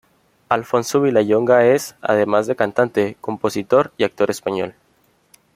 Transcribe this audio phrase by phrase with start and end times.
[0.49, 4.73] Alfonso Vilallonga es, además de cantante, compositor y actor español.